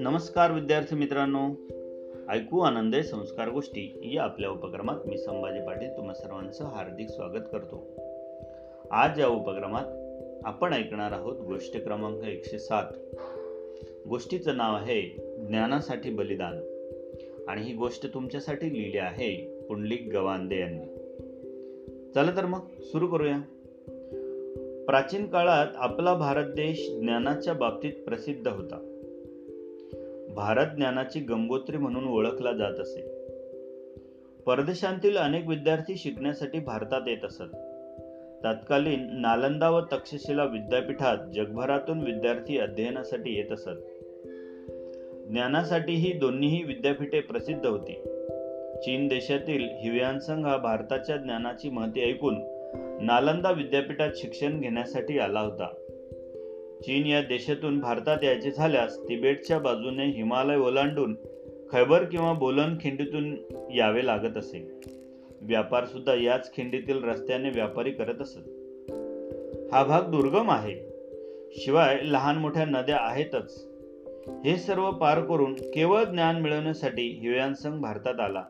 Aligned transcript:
नमस्कार 0.00 0.52
विद्यार्थी 0.52 0.96
मित्रांनो. 0.96 1.54
ऐकू 2.32 2.60
आनंद 2.60 2.96
संस्कार 2.96 3.48
गोष्टी 3.48 4.10
या 4.14 4.22
आपल्या 4.22 4.50
उपक्रमात 4.50 5.06
मी 5.06 5.18
संभाजी 5.18 5.66
पाटील 5.66 5.96
तुम्हा 5.96 6.14
सर्वांचं 6.14 6.64
हार्दिक 6.64 7.08
स्वागत 7.08 7.42
करतो. 7.52 7.86
आज 8.90 9.20
या 9.20 9.28
उपक्रमात 9.28 9.84
आपण 10.44 10.72
ऐकणार 10.72 11.12
आहोत 11.12 11.36
गोष्ट 11.36 11.84
क्रमांक 11.84 12.24
एकशे 12.24 12.58
सात. 12.58 12.84
गोष्टीचं 14.08 14.56
नाव 14.56 14.74
आहे 14.74 15.02
ज्ञानासाठी 15.48 16.10
बलिदान. 16.10 16.58
आणि 17.48 17.62
ही 17.62 17.74
गोष्ट 17.74 18.14
तुमच्यासाठी 18.14 18.74
लिहिली 18.74 18.98
आहे 18.98 19.60
पुंडलिक 19.68 20.08
गवांदे 20.12 20.60
यांनी. 20.60 20.86
चला 22.14 22.36
तर 22.36 22.46
मग 22.46 22.60
सुरू 22.80 23.06
करूया. 23.06 23.38
प्राचीन 24.86 25.26
काळात 25.26 25.66
आपला 25.76 26.14
भारत 26.14 26.44
देश 26.44 26.90
ज्ञानाच्या 27.00 27.54
बाबतीत 27.54 27.92
प्रसिद्ध 27.92 28.48
होता. 28.48 28.76
भारत 30.34 30.66
ज्ञानाची 30.76 31.20
गंगोत्री 31.20 31.76
म्हणून 31.76 32.08
ओळखला 32.08 32.52
जात 32.52 32.80
असे. 32.80 33.00
परदेशांतील 34.46 35.16
अनेक 35.16 35.48
विद्यार्थी 35.48 35.96
शिकण्यासाठी 35.96 36.58
भारतात 36.58 37.00
येत 37.06 37.24
असत. 37.24 37.56
तत्कालीन 38.44 39.08
नालंदा 39.12 39.70
व 39.70 39.80
तक्षशिला 39.80 40.44
विद्यापीठात 40.44 41.16
जगभरातून 41.34 42.00
विद्यार्थी 42.00 42.58
अध्ययनासाठी 42.58 43.34
येत 43.34 43.52
असत. 43.52 43.78
ज्ञानासाठी 45.28 45.92
ही 45.92 46.12
दोन्हीही 46.12 46.64
विद्यापीठे 46.64 47.20
प्रसिद्ध 47.20 47.66
होती. 47.66 47.92
चीन 48.82 49.08
देशातील 49.08 49.68
हिव्यानसंघ 49.72 50.46
हा 50.46 50.56
भारताच्या 50.56 51.16
ज्ञानाची 51.16 51.70
महती 51.70 52.00
ऐकून 52.00 52.55
नालंदा 53.00 53.50
विद्यापीठात 53.50 54.10
शिक्षण 54.16 54.60
घेण्यासाठी 54.60 55.18
आला 55.18 55.40
होता. 55.40 55.68
चीन 56.80 57.06
या 57.06 57.20
देशातून 57.20 57.80
भारतात 57.80 58.24
यायचे 58.24 58.50
झाल्यास 58.50 58.98
तिबेटच्या 58.98 59.58
बाजूने 59.58 60.06
हिमालय 60.06 60.56
ओलांडून 60.56 61.14
खैबर 61.72 62.04
किंवा 62.04 62.32
बोलन 62.32 62.78
खिंडीतून 62.80 63.36
यावे 63.74 64.06
लागत 64.06 64.36
असे. 64.36 64.80
व्यापार 65.40 65.84
सुद्धा 65.84 66.14
याच 66.14 66.56
खिंडीतील 66.56 67.04
रस्त्याने 67.04 67.50
व्यापारी 67.50 67.90
करत 67.90 68.20
असत. 68.20 68.38
हा 69.72 69.84
भाग 69.84 70.02
दुर्गम 70.02 70.50
आहे. 70.50 70.74
शिवाय 71.52 71.98
लहान 72.02 72.38
मोठ्या 72.38 72.64
नद्या 72.64 72.96
आहेतच. 73.00 73.68
हे 74.44 74.56
सर्व 74.56 74.90
पार 74.90 75.20
करून 75.20 75.54
केवळ 75.54 76.04
ज्ञान 76.04 76.42
मिळवण्यासाठी 76.42 77.02
हिवयांसंग 77.02 77.80
भारतात 77.80 78.20
आला. 78.20 78.44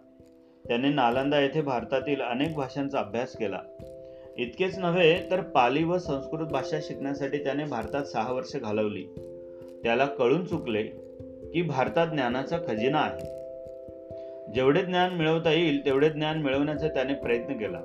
त्याने 0.69 0.89
नालंदा 0.89 1.41
येथे 1.41 1.61
भारतातील 1.61 2.21
अनेक 2.21 2.55
भाषांचा 2.55 2.99
अभ्यास 2.99 3.37
केला. 3.37 3.59
इतकेच 4.39 4.79
नव्हे 4.79 5.31
तर 5.31 5.41
पाली 5.41 5.85
व 5.85 5.99
संस्कृत 5.99 6.47
भाषा 6.47 6.79
शिकण्यासाठी 6.83 7.39
त्याने 7.39 7.65
भारतात 7.65 8.05
सहा 8.05 8.33
वर्ष 8.33 8.57
घालवली. 8.57 9.05
त्याला 9.83 10.07
कळून 10.07 10.45
चुकले 10.45 10.83
की 11.53 11.63
भारतात 11.63 12.07
ज्ञानाचा 12.07 12.59
खजिना 12.59 12.99
आहे. 12.99 13.37
जेवढे 14.55 14.83
ज्ञान 14.83 15.15
मिळवता 15.15 15.53
येईल 15.53 15.85
तेवढे 15.85 16.09
ज्ञान 16.09 16.43
मिळवण्याचा 16.43 16.89
त्याने 16.89 17.15
प्रयत्न 17.15 17.53
केला. 17.53 17.81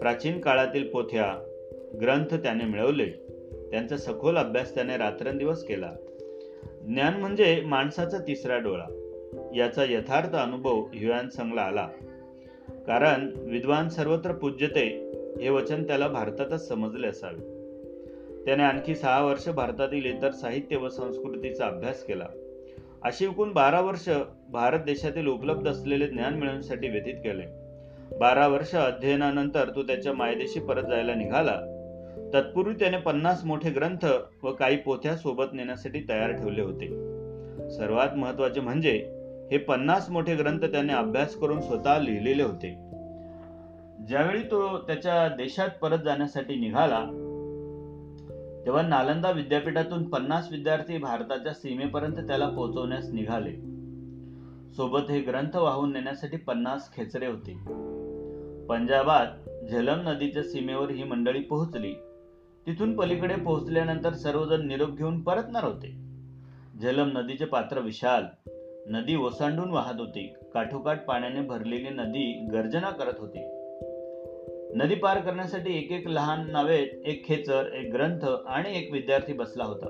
प्राचीन 0.00 0.40
काळातील 0.40 0.88
पोथ्या 0.88 1.38
ग्रंथ 2.00 2.34
त्याने 2.34 2.64
मिळवले. 2.64 3.06
त्यांचा 3.70 3.96
सखोल 3.96 4.36
अभ्यास 4.36 4.74
त्याने 4.74 4.96
रात्रंदिवस 4.96 5.64
केला. 5.64 5.92
ज्ञान 6.82 7.20
म्हणजे 7.20 7.62
माणसाचा 7.64 8.18
तिसरा 8.18 8.58
डोळा. 8.58 9.16
याचा 9.56 9.84
यथार्थ 9.84 10.36
अनुभव 10.36 10.84
हिवान 10.94 11.28
संगला 11.28 11.60
आला. 11.60 11.88
कारण 12.86 13.30
विद्वान 13.36 13.88
सर्वत्र 13.88 14.32
पूज्यते 14.32 15.09
हे 15.38 15.50
वचन 15.50 15.86
त्याला 15.86 16.08
भारतातच 16.08 16.68
समजले 16.68 17.06
असावे. 17.06 17.60
त्याने 18.44 18.62
आणखी 18.62 18.94
सहा 18.94 19.24
वर्ष 19.24 19.48
भारतातील 19.48 20.04
इतर 20.04 20.30
साहित्य 20.30 20.76
व 20.76 20.88
संस्कृतीचा 20.88 21.66
अभ्यास 21.66 22.02
केला. 22.02 22.26
अशी 23.02 23.24
एकूण 23.24 23.52
बारा 23.52 23.80
वर्ष 23.80 24.08
भारत 24.48 24.78
देशातील 24.78 25.26
उपलब्ध 25.26 25.68
असलेले 25.68 26.06
ज्ञान 26.06 26.34
मिळवण्यासाठी 26.34 26.88
व्यतीत 26.88 27.14
केले. 27.14 27.42
बारा 28.18 28.48
वर्ष 28.48 28.74
अध्ययनानंतर 28.74 29.68
तो 29.76 29.82
त्याच्या 29.82 30.12
मायदेशी 30.12 30.60
परत 30.60 30.82
जायला 30.82 31.14
निघाला. 31.14 31.76
तत्पूर्वी 32.34 32.74
त्याने 32.74 32.96
पन्नास 32.96 33.44
मोठे 33.44 33.70
ग्रंथ 33.70 34.06
व 34.42 34.52
काही 34.52 34.76
पोथ्या 34.76 35.16
सोबत 35.16 35.44
नेण्यासाठी 35.52 36.00
तयार 36.08 36.32
ठेवले 36.32 36.62
होते. 36.62 36.86
सर्वात 37.70 38.16
महत्त्वाचे 38.16 38.60
म्हणजे 38.60 39.10
हे 39.50 39.58
पन्नास 39.58 40.10
मोठे 40.10 40.34
ग्रंथ 40.34 40.60
त्याने 40.60 40.92
अभ्यास 40.92 41.34
करून 41.34 41.60
स्वतः 41.60 41.98
लिहिलेले 41.98 42.42
होते. 42.42 42.89
ज्यावेळी 44.08 44.42
तो 44.42 44.78
त्याच्या 44.78 45.28
देशात 45.36 45.68
परत 45.82 45.98
जाण्यासाठी 45.98 46.56
निघाला 46.56 47.04
तेव्हा 48.66 48.82
नालंदा 48.82 49.30
विद्यापीठातून 49.30 50.08
पन्नास 50.08 50.52
विद्यार्थी 50.52 50.98
भारताच्या 50.98 51.54
सीमेपर्यंत 51.54 52.16
त्याला 52.16 52.48
पोहोचवण्यास 52.48 53.08
निघाले. 53.08 53.52
सोबत 54.72 55.10
हे 55.10 55.20
ग्रंथ 55.20 55.56
वाहून 55.56 55.92
नेण्यासाठी 55.92 56.36
पन्नास 56.36 56.92
खेचरे 56.92 57.26
होते. 57.26 57.52
पंजाबात 58.66 59.26
झेलम 59.70 60.08
नदीच्या 60.08 60.42
सीमेवर 60.42 60.90
ही 60.90 61.04
मंडळी 61.04 61.40
पोहोचली. 61.40 61.94
तिथून 62.66 62.96
पलीकडे 62.96 63.34
पोहोचल्यानंतर 63.34 64.12
सर्वजण 64.12 64.66
निरोप 64.66 64.90
घेऊन 64.90 65.22
परतणार 65.22 65.64
होते. 65.64 65.88
झेलम 66.82 67.18
नदीचे 67.18 67.44
पात्र 67.44 67.78
विशाल 67.78 68.24
नदी 68.86 69.16
ओसांडून 69.16 69.70
वाहत 69.70 70.00
होती. 70.00 70.34
काठोकाठ 70.54 71.04
पाण्याने 71.06 71.40
भरलेली 71.40 71.88
नदी 71.88 72.48
गर्जना 72.52 72.90
करत 72.90 73.14
होती. 73.18 73.59
नदी 74.74 74.94
पार 74.94 75.18
करण्यासाठी 75.18 75.78
एक 75.78 75.92
एक 75.92 76.06
लहान 76.06 76.50
नावे 76.50 77.02
एक 77.06 77.24
खेचर 77.26 77.64
एक 77.74 77.92
ग्रंथ 77.92 78.24
आणि 78.46 78.78
एक 78.78 78.92
विद्यार्थी 78.92 79.32
बसला 79.32 79.64
होता. 79.64 79.86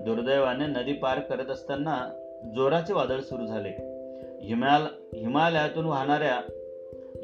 दुर्दैवाने 0.00 0.66
नदी 0.66 0.92
पार 0.92 1.20
करत 1.20 1.46
असताना 1.46 2.08
जोराचे 2.54 2.92
वादळ 2.92 3.20
सुरू 3.20 3.46
झाले. 3.46 3.68
हिमाल 4.42 4.82
हिमालयातून 5.18 5.84
वाहणाऱ्या 5.84 6.40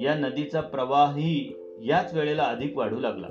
या 0.00 0.14
नदीचा 0.14 0.60
प्रवाहही 0.60 1.52
याच 1.80 2.14
वेळेला 2.14 2.42
अधिक 2.42 2.76
वाढू 2.76 2.98
लागला. 2.98 3.28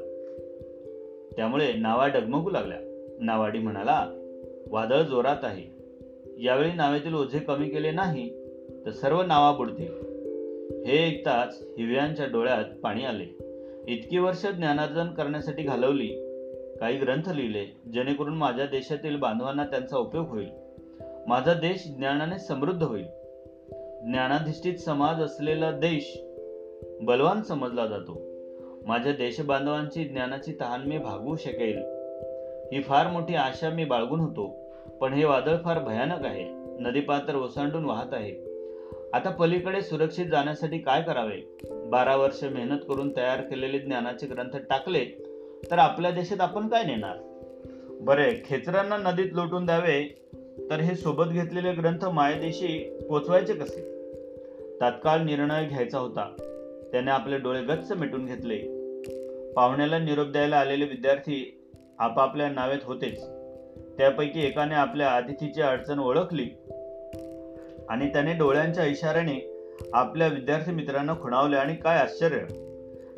त्यामुळे 1.36 1.74
नावा 1.74 2.08
डगमगू 2.08 2.50
लागल्या. 2.50 2.78
नावाडी 3.20 3.60
म्हणाला 3.60 4.08
वादळ 4.68 5.02
जोरात 5.02 5.44
आहे. 5.44 5.80
यावेळी 6.44 6.72
नावेतील 6.72 7.14
ओझे 7.14 7.40
कमी 7.40 7.70
केले 7.70 7.92
नाही 7.92 8.30
तर 8.86 8.92
सर्व 8.92 9.22
नावा 9.22 9.52
बुडतील. 9.52 10.09
हे 10.72 11.08
ऐकताच 11.08 11.62
हिव्यांच्या 11.78 12.26
डोळ्यात 12.26 12.66
पाणी 12.84 13.06
आले. 13.06 13.26
इतकी 13.88 14.18
वर्ष 14.18 14.46
ज्ञानार्जन 14.46 15.08
करण्यासाठी 15.08 15.64
घालवली. 15.64 16.08
काही 16.80 16.98
ग्रंथ 16.98 17.30
लिहिले 17.30 17.92
जेणेकरून 17.94 18.38
माझ्या 18.38 18.66
देशातील 18.66 19.16
बांधवांना 19.16 19.64
त्यांचा 19.64 19.98
उपयोग 19.98 20.28
होईल. 20.28 20.50
माझा 21.28 21.54
देश 21.54 21.88
ज्ञानाने 21.98 22.40
समृद्ध 22.40 22.84
होईल. 22.84 23.06
ज्ञानाधिष्ठित 24.12 24.76
समाज 24.76 25.22
असलेला 25.22 25.72
देश 25.72 26.20
बलवान 27.02 27.42
समजला 27.42 27.86
जातो. 27.86 28.22
माझ्या 28.88 29.14
देशबांधवांची 29.14 30.04
ज्ञानाची 30.04 30.54
तहान 30.62 30.82
मी 30.82 30.98
भागवू 30.98 31.36
शकेल. 31.36 31.78
ही 32.76 32.82
फार 32.82 33.08
मोठी 33.08 33.36
आशा 33.36 33.70
मी 33.70 33.86
बाळगून 33.86 34.20
होतो. 34.20 34.74
पण 35.02 35.14
हे 35.14 35.26
वादळ 35.26 35.56
फार 35.64 35.80
भयानक 35.80 36.26
आहे. 36.26 36.46
नदीपात्र 36.80 37.36
ओसांडून 37.36 37.86
वाहत 37.86 38.14
आहे. 38.14 38.49
आता 39.14 39.30
पलीकडे 39.30 39.82
सुरक्षित 39.82 40.26
जाण्यासाठी 40.26 40.78
काय 40.78 41.02
करावे? 41.02 41.58
बारा 41.90 42.16
वर्ष 42.16 42.44
मेहनत 42.44 42.80
करून 42.88 43.16
तयार 43.16 43.42
केलेले 43.42 43.80
ज्ञानाचे 43.80 44.28
ग्रंथ 44.28 44.58
टाकले 44.70 45.06
तर 45.72 45.78
आपल्या 45.78 46.12
देशात 46.12 46.42
आपण 46.42 46.68
काय 46.68 46.84
नेणार? 46.84 47.18
बरे 48.02 48.42
खेचरांना 48.46 48.98
नदीत 48.98 49.34
लोटून 49.34 49.66
द्यावे 49.66 50.28
तर 50.70 50.80
हे 50.80 50.96
सोबत 50.96 51.24
घेतलेले 51.24 51.72
ग्रंथ 51.72 52.06
मायदेशी 52.06 52.98
पोचवायचे 53.10 53.54
कसे? 53.54 53.82
तात्काळ 54.82 55.18
निर्णय 55.18 55.66
घ्यायचा 55.66 55.98
होता. 55.98 56.36
त्याने 56.92 57.12
आपले 57.12 57.38
डोळे 57.38 57.62
गच्च 57.62 57.92
मिटून 57.92 58.26
घेतले. 58.26 58.58
पाहुण्याला 59.54 60.00
निरोप 60.00 60.28
द्यायला 60.28 60.58
आलेले 60.58 60.86
विद्यार्थी 60.86 61.62
आपापल्या 62.00 62.50
नावेत 62.50 62.80
होतेच. 62.84 63.26
त्यापैकी 63.98 64.46
एकाने 64.46 64.76
आपल्या 64.76 65.10
अतिथीची 65.10 65.62
अडचण 65.62 66.00
ओळखली. 66.00 66.50
आणि 67.90 68.14
त्याने 68.14 68.34
डोळ्यांच्या 68.34 68.86
इशाऱ्याने 68.86 69.56
आपल्या 69.94 70.28
विद्यार्थी 70.28 70.72
मित्रांना 70.72 71.14
खुणावले. 71.14 71.56
आणि 71.56 71.76
काय 71.76 71.98
आश्चर्य! 71.98 72.40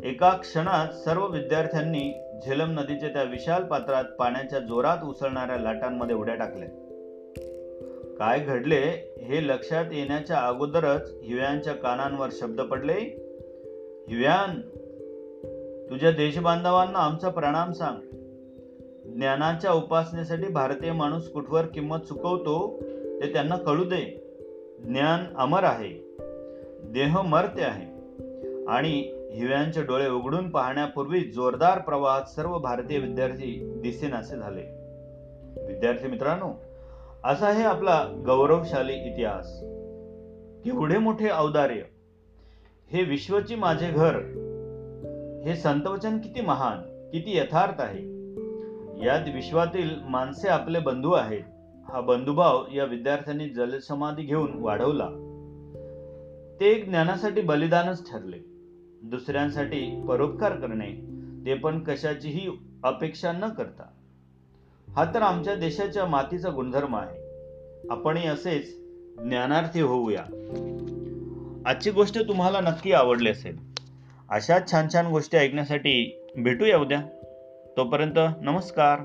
एका 0.04 0.30
क्षणात 0.30 0.94
सर्व 0.94 1.28
विद्यार्थ्यांनी 1.28 2.14
झेलम 2.46 2.80
नदीच्या 2.80 3.10
त्या 3.10 3.24
विशाल 3.24 3.64
पात्रात 3.64 4.04
पाण्याच्या 4.04 4.60
जोरात 4.60 5.04
उसळणाऱ्या 5.04 5.58
लाटांमध्ये 5.58 6.16
उड्या 6.16 6.36
टाकल्या. 6.36 6.68
काय 8.20 8.40
घडले 8.40 9.14
हे 9.22 9.48
लक्षात 9.48 9.86
येण्याच्या 9.92 10.38
अगोदरच 10.38 11.14
हिव्यांच्या 11.24 11.74
कानांवर 11.74 12.28
शब्द 12.32 12.62
पडले. 12.62 12.98
हिव्यान 14.10 14.62
तुझ्या 15.90 16.12
देशबांधवांना 16.12 17.00
आमचा 17.00 17.30
प्रणाम 17.30 17.72
सांग. 17.72 17.98
ज्ञानाच्या 19.14 19.72
उपासनेसाठी 19.72 20.48
भारतीय 20.48 20.92
माणूस 20.92 21.30
कुठवर 21.30 21.66
किंमत 21.66 21.98
चुकवतो 21.98 22.80
ते 23.22 23.34
त्यांना 23.34 23.58
कळू 23.58 23.84
दे. 23.84 24.28
ज्ञान 24.88 25.36
अमर 25.36 25.64
आहे. 25.64 26.16
देह 26.84 27.22
मर्त्य 27.22 27.64
आहे. 27.64 27.92
आणि 28.68 29.14
हिव्यांचे 29.32 29.84
डोळे 29.84 30.10
उघडून 30.10 30.50
पाहण्यापूर्वी 30.50 31.20
जोरदार 31.20 31.80
प्रवाहात 31.80 32.22
सर्व 32.22 32.58
भारतीय 32.58 33.00
विद्यार्थी 33.00 33.80
दिसेनासे 33.82 34.38
झाले. 34.38 34.62
विद्यार्थी 35.68 36.08
मित्रांनो 36.08 36.54
असा 37.24 37.48
आहे 37.48 37.64
आपला 37.64 38.24
गौरवशाली 38.26 38.94
इतिहास. 38.94 39.60
केवढे 40.66 40.98
मोठे 40.98 41.30
औदार्य. 41.30 41.82
हे 42.92 43.04
विश्वची 43.04 43.56
माझे 43.56 43.92
घर. 43.92 44.16
हे 45.46 45.56
संतवचन 45.56 46.18
किती 46.18 46.42
महान 46.42 47.10
किती 47.12 47.38
यथार्थ 47.38 47.82
आहे. 47.82 48.12
यात 49.06 49.34
विश्वातील 49.34 49.90
माणसे 50.04 50.48
आपले 50.48 50.80
बंधू 50.80 51.12
आहेत. 51.12 51.44
हा 51.92 52.02
बंधुभाव 52.02 52.66
या 52.74 52.86
विद्यार्थ्यांनी 52.86 53.50
जलसमाधी 53.50 54.22
घेऊन 54.22 54.52
वाढवला. 54.54 55.08
ते 56.60 56.66
एक 56.66 56.86
ज्ञानासाठी 56.86 57.42
बलिदानच 57.42 58.12
ठरले. 58.12 58.38
दुसऱ्यांसाठी 59.04 60.06
परोपकार 60.08 60.52
करणे 60.52 60.92
ते 61.46 61.54
पण 61.54 61.80
कशाचीही 61.80 62.48
अपेक्षा 62.84 63.32
न 63.32 63.50
करता. 63.50 63.84
हा 64.96 65.14
तर 65.14 65.22
आमच्या 65.22 65.56
देशाच्या 65.56 66.06
मातीचा 66.06 66.50
गुणधर्म 66.50 66.96
आहे. 66.96 67.18
आपणही 67.90 68.28
असेच 68.28 68.78
ज्ञानार्थी 69.18 69.82
होऊया. 69.82 70.24
आजची 71.66 71.92
गोष्ट 71.92 72.28
तुम्हाला 72.28 72.60
नक्की 72.60 72.94
आवडली 72.94 73.30
असेल. 73.30 73.58
अशाच 74.30 74.72
छान 74.72 74.88
छान 74.94 75.08
गोष्टी 75.08 75.38
ऐकण्यासाठी 75.38 76.22
भेटूया 76.38 76.78
उद्या. 76.78 77.02
तोपर्यंत 77.78 78.20
नमस्कार. 78.42 79.00